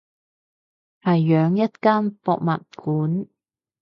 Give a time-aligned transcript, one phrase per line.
[1.03, 3.27] 係養一間博物館